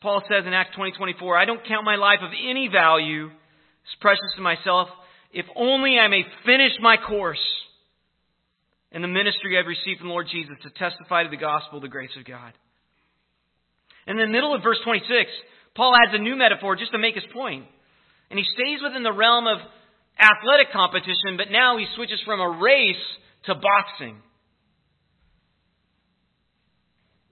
[0.01, 4.01] Paul says in Acts 20 24, I don't count my life of any value as
[4.01, 4.89] precious to myself,
[5.33, 7.43] if only I may finish my course
[8.93, 11.83] and the ministry I've received from the Lord Jesus to testify to the gospel of
[11.83, 12.53] the grace of God.
[14.07, 15.31] In the middle of verse 26,
[15.77, 17.65] Paul adds a new metaphor just to make his point.
[18.31, 19.59] And he stays within the realm of
[20.19, 23.05] athletic competition, but now he switches from a race
[23.45, 24.19] to boxing.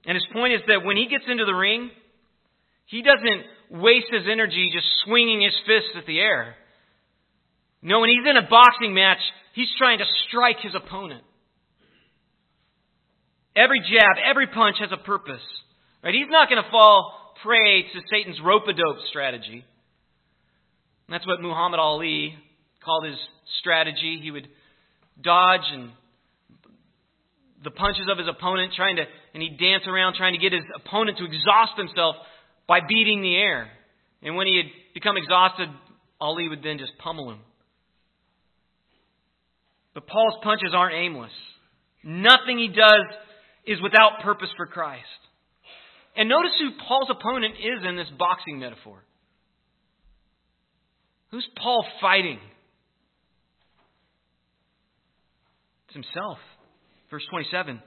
[0.07, 1.91] And his point is that when he gets into the ring,
[2.89, 6.57] he doesn't waste his energy just swinging his fists at the air.
[7.82, 9.20] No, when he's in a boxing match,
[9.53, 11.22] he's trying to strike his opponent.
[13.55, 15.45] Every jab, every punch has a purpose.
[16.03, 16.14] Right?
[16.14, 17.12] He's not going to fall
[17.43, 19.64] prey to Satan's rope-a-dope strategy.
[21.07, 22.36] And that's what Muhammad Ali
[22.82, 23.18] called his
[23.61, 24.18] strategy.
[24.22, 24.49] He would
[25.20, 25.91] dodge and
[27.62, 29.03] the punches of his opponent, trying to,
[29.34, 32.16] and he'd dance around trying to get his opponent to exhaust himself
[32.69, 33.69] by beating the air.
[34.23, 35.69] And when he had become exhausted,
[36.21, 37.41] Ali would then just pummel him.
[39.95, 41.33] But Paul's punches aren't aimless.
[42.05, 43.05] Nothing he does
[43.66, 45.03] is without purpose for Christ.
[46.16, 49.03] And notice who Paul's opponent is in this boxing metaphor.
[51.31, 52.39] Who's Paul fighting?
[55.87, 56.39] It's himself.
[57.11, 57.83] Verse 27.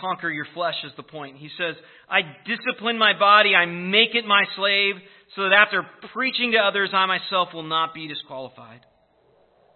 [0.00, 1.36] Conquer your flesh is the point.
[1.36, 1.76] He says,
[2.08, 4.96] I discipline my body, I make it my slave,
[5.34, 5.82] so that after
[6.12, 8.80] preaching to others, I myself will not be disqualified.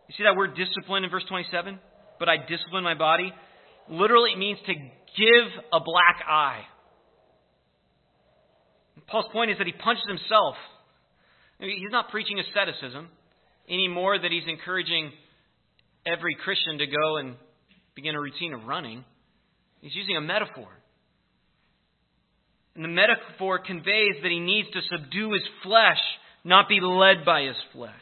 [0.09, 1.79] You see that word discipline in verse 27?
[2.19, 3.33] But I discipline my body.
[3.89, 6.63] Literally, it means to give a black eye.
[9.07, 10.55] Paul's point is that he punches himself.
[11.59, 13.09] He's not preaching asceticism
[13.69, 15.13] any more that he's encouraging
[16.07, 17.37] every Christian to go and
[17.95, 19.05] begin a routine of running.
[19.81, 20.69] He's using a metaphor.
[22.75, 26.01] And the metaphor conveys that he needs to subdue his flesh,
[26.45, 27.93] not be led by his flesh.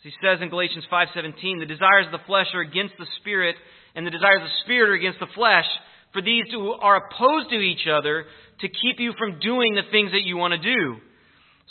[0.00, 3.56] As he says in Galatians 5:17, the desires of the flesh are against the spirit,
[3.94, 5.66] and the desires of the spirit are against the flesh,
[6.12, 8.26] for these two are opposed to each other
[8.60, 10.96] to keep you from doing the things that you want to do.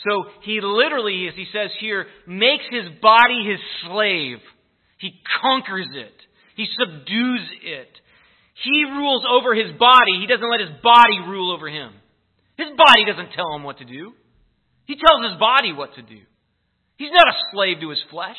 [0.07, 4.39] So he literally, as he says here, makes his body his slave.
[4.97, 6.13] He conquers it.
[6.55, 7.89] He subdues it.
[8.63, 10.19] He rules over his body.
[10.19, 11.93] He doesn't let his body rule over him.
[12.57, 14.13] His body doesn't tell him what to do.
[14.85, 16.19] He tells his body what to do.
[16.97, 18.37] He's not a slave to his flesh.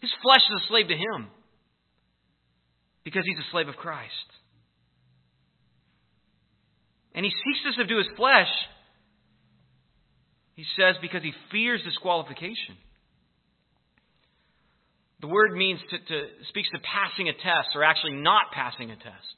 [0.00, 1.28] His flesh is a slave to him
[3.04, 4.28] because he's a slave of Christ.
[7.14, 8.52] And he seeks to subdue his flesh
[10.56, 12.80] he says because he fears disqualification.
[15.20, 18.96] The word means to, to speaks to passing a test or actually not passing a
[18.96, 19.36] test.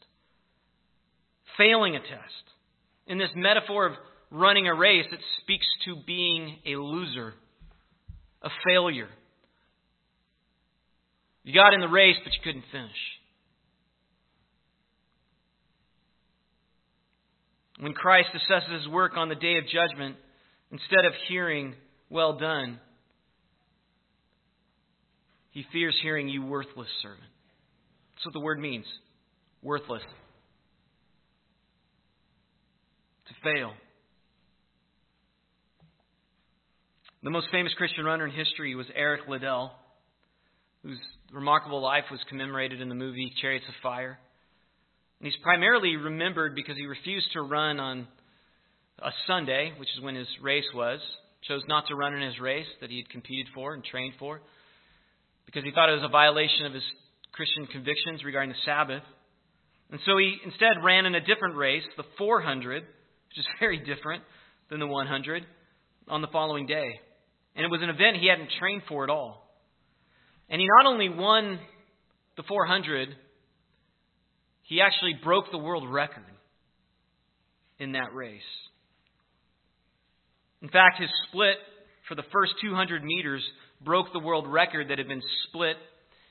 [1.56, 2.44] Failing a test.
[3.06, 3.92] In this metaphor of
[4.30, 7.34] running a race, it speaks to being a loser,
[8.42, 9.08] a failure.
[11.44, 12.90] You got in the race, but you couldn't finish.
[17.80, 20.16] When Christ assesses his work on the day of judgment,
[20.70, 21.74] Instead of hearing,
[22.10, 22.78] well done,
[25.58, 27.20] he fears hearing, you worthless servant.
[28.14, 28.84] That's what the word means
[29.60, 30.02] worthless.
[33.26, 33.72] To fail.
[37.24, 39.72] The most famous Christian runner in history was Eric Liddell,
[40.84, 41.00] whose
[41.32, 44.16] remarkable life was commemorated in the movie Chariots of Fire.
[45.18, 48.06] And he's primarily remembered because he refused to run on
[49.00, 51.00] a Sunday, which is when his race was,
[51.48, 54.40] chose not to run in his race that he had competed for and trained for
[55.48, 56.82] because he thought it was a violation of his
[57.32, 59.02] Christian convictions regarding the Sabbath.
[59.90, 64.24] And so he instead ran in a different race, the 400, which is very different
[64.68, 65.46] than the 100,
[66.08, 66.90] on the following day.
[67.56, 69.48] And it was an event he hadn't trained for at all.
[70.50, 71.58] And he not only won
[72.36, 73.08] the 400,
[74.64, 76.24] he actually broke the world record
[77.78, 78.42] in that race.
[80.60, 81.56] In fact, his split
[82.06, 83.42] for the first 200 meters
[83.80, 85.76] broke the world record that had been split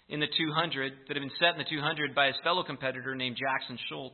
[0.10, 3.38] in the 200, that had been set in the 200 by his fellow competitor named
[3.38, 4.12] Jackson Scholz.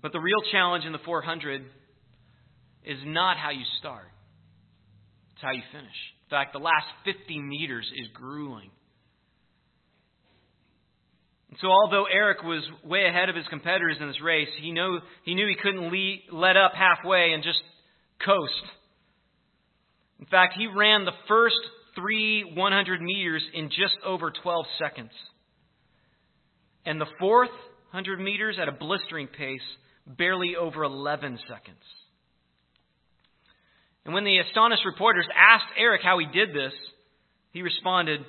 [0.00, 1.62] But the real challenge in the 400
[2.84, 4.08] is not how you start,
[5.32, 5.86] it's how you finish.
[6.26, 8.70] In fact, the last 50 meters is grueling.
[11.50, 14.98] And So, although Eric was way ahead of his competitors in this race, he knew
[15.24, 17.62] he, knew he couldn't lead, let up halfway and just
[18.24, 18.52] coast.
[20.20, 21.56] In fact, he ran the first
[21.94, 25.10] three 100 meters in just over 12 seconds.
[26.86, 27.50] And the fourth
[27.90, 29.62] 100 meters at a blistering pace,
[30.06, 31.78] barely over 11 seconds.
[34.04, 36.72] And when the astonished reporters asked Eric how he did this,
[37.52, 38.20] he responded,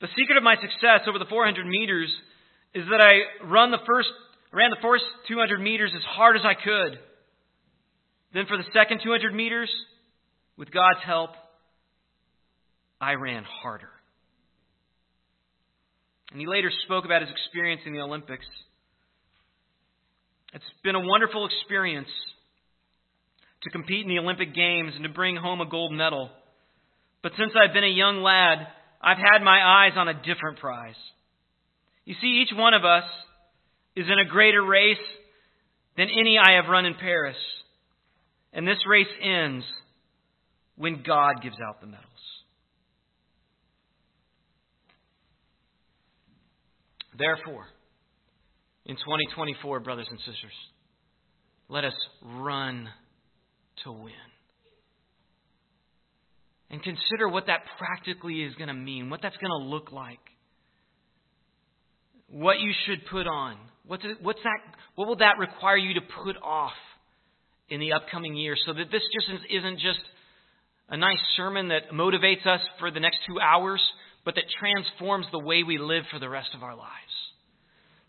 [0.00, 2.12] The secret of my success over the 400 meters
[2.74, 4.08] is that I run the first,
[4.52, 6.98] ran the first 200 meters as hard as I could.
[8.34, 9.70] Then for the second 200 meters,
[10.56, 11.30] with God's help,
[13.00, 13.90] I ran harder.
[16.30, 18.46] And he later spoke about his experience in the Olympics.
[20.52, 22.08] It's been a wonderful experience
[23.62, 26.30] to compete in the Olympic Games and to bring home a gold medal.
[27.22, 28.66] But since I've been a young lad,
[29.02, 30.94] I've had my eyes on a different prize.
[32.04, 33.04] You see, each one of us
[33.94, 34.96] is in a greater race
[35.96, 37.36] than any I have run in Paris.
[38.52, 39.64] And this race ends
[40.76, 42.06] when God gives out the medals.
[47.18, 47.66] Therefore,
[48.84, 50.52] in 2024, brothers and sisters,
[51.68, 52.88] let us run
[53.84, 54.12] to win.
[56.70, 60.18] And consider what that practically is going to mean, what that's going to look like.
[62.28, 63.56] What you should put on.
[63.86, 64.58] What's, what's that,
[64.96, 66.72] what will that require you to put off
[67.68, 70.00] in the upcoming year so that this just isn't just
[70.88, 73.82] a nice sermon that motivates us for the next two hours,
[74.24, 76.90] but that transforms the way we live for the rest of our lives.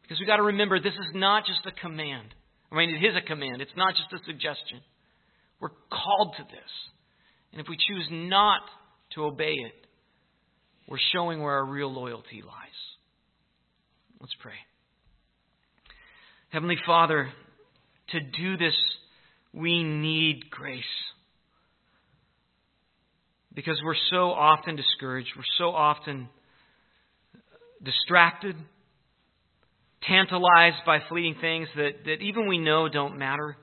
[0.02, 2.34] Because we've got to remember this is not just a command.
[2.72, 4.82] I mean, it is a command, it's not just a suggestion.
[5.60, 6.72] We're called to this.
[7.52, 8.62] And if we choose not
[9.16, 9.74] to obey it,
[10.88, 12.54] we're showing where our real loyalty lies.
[14.22, 14.54] Let's pray.
[16.50, 17.30] Heavenly Father,
[18.10, 18.76] to do this,
[19.54, 20.84] we need grace.
[23.58, 26.30] Because we're so often discouraged, we're so often
[27.84, 28.56] distracted,
[30.04, 33.58] tantalized by fleeting things that, that even we know don't matter.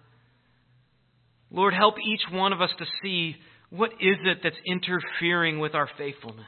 [1.49, 3.36] Lord, help each one of us to see
[3.70, 6.45] what is it that's interfering with our faithfulness.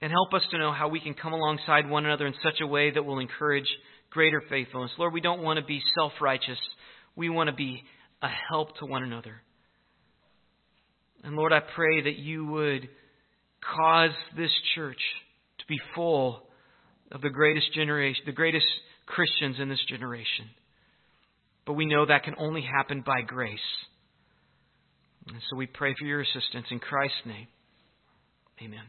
[0.00, 2.66] And help us to know how we can come alongside one another in such a
[2.68, 3.66] way that will encourage
[4.10, 4.92] greater faithfulness.
[4.96, 6.58] Lord, we don't want to be self righteous.
[7.16, 7.82] We want to be
[8.22, 9.42] a help to one another.
[11.24, 12.88] And Lord, I pray that you would
[13.76, 15.00] cause this church
[15.58, 16.42] to be full
[17.10, 18.66] of the greatest generation, the greatest
[19.06, 20.46] Christians in this generation.
[21.66, 23.58] But we know that can only happen by grace.
[25.26, 27.48] And so we pray for your assistance in Christ's name.
[28.62, 28.84] Amen.